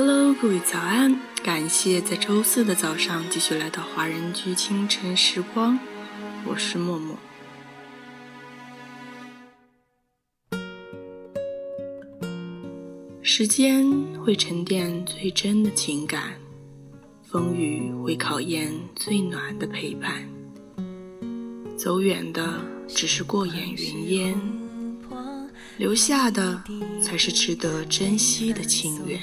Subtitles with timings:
[0.00, 1.20] Hello，各位早安！
[1.42, 5.76] 感谢在周四的早上继续来到华人居清晨时光，
[6.46, 7.16] 我是默默。
[13.22, 13.90] 时间
[14.24, 16.34] 会沉淀最真的情感，
[17.24, 20.24] 风雨会考验最暖的陪伴。
[21.76, 24.40] 走远的只是过眼云烟，
[25.78, 26.60] 留下的
[27.00, 29.20] 才是值得珍惜的情缘。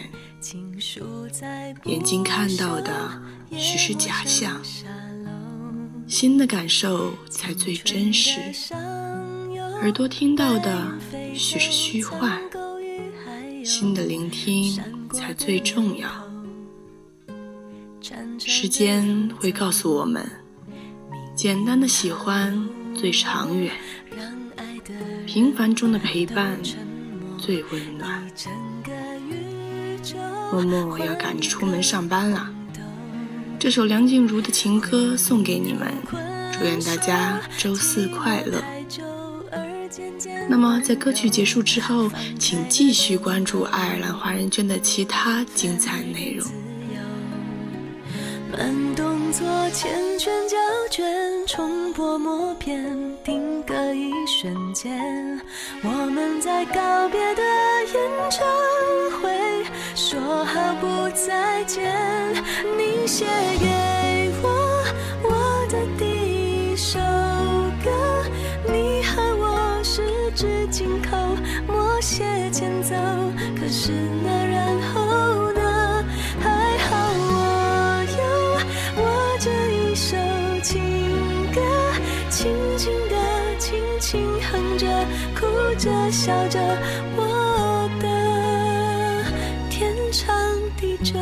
[1.84, 3.22] 眼睛看到的
[3.52, 4.62] 许是假象，
[6.08, 8.40] 心的感受才最真实；
[9.82, 10.98] 耳朵听到的
[11.34, 12.42] 许是虚幻，
[13.66, 14.80] 心的聆听
[15.12, 16.10] 才最重要。
[18.40, 20.26] 时间会告诉我们，
[21.36, 23.74] 简单的喜欢最长远，
[25.36, 26.58] 平凡中的陪伴
[27.38, 28.24] 最温暖。
[30.50, 32.50] 默默要赶着出门上班了，
[33.60, 35.92] 这首梁静茹的情歌送给你们，
[36.54, 38.64] 祝愿大家周四快乐。
[40.48, 46.48] 那么在歌曲结束之后，请继续关注爱尔兰华人圈的其他精彩内容。
[49.36, 50.58] 慢动作缱绻胶
[50.90, 51.04] 卷，
[51.48, 52.82] 重播默片，
[53.24, 55.42] 定格一瞬间，
[55.84, 57.44] 我们在告别的
[57.94, 58.48] 演唱
[59.20, 59.66] 会。
[59.94, 61.94] 说好不再见，
[62.78, 63.26] 你写
[63.60, 64.84] 给我
[65.24, 67.00] 我的第一首
[67.84, 67.92] 歌，
[68.72, 71.18] 你和我十指紧扣，
[71.68, 72.96] 默写前奏。
[73.60, 73.92] 可是
[74.24, 74.45] 那
[82.78, 83.16] 轻轻地，
[83.58, 84.86] 轻轻哼着，
[85.34, 85.46] 哭
[85.78, 86.60] 着，笑着，
[87.16, 88.08] 我的
[89.70, 89.96] 天。
[90.12, 90.34] 长
[90.78, 91.14] 地久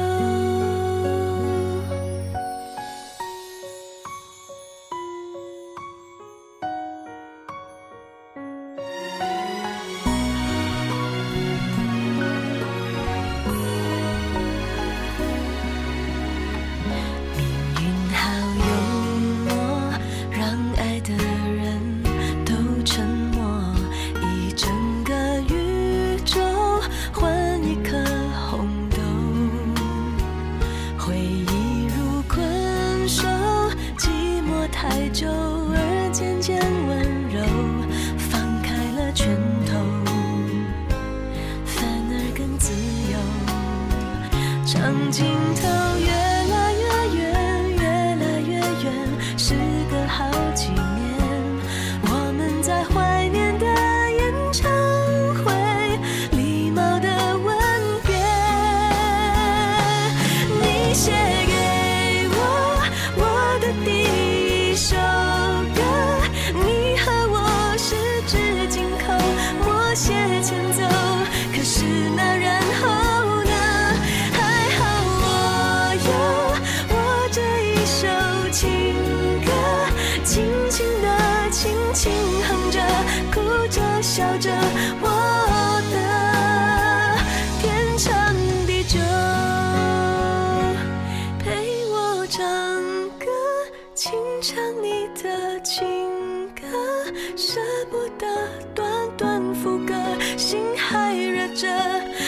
[97.36, 97.60] 舍
[97.90, 98.28] 不得
[98.74, 99.94] 短短副歌，
[100.38, 101.68] 心还热着，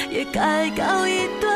[0.09, 1.54] 也该告一段。